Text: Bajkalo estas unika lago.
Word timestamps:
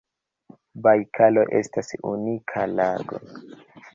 Bajkalo 0.85 1.43
estas 1.59 1.93
unika 2.13 2.63
lago. 2.79 3.21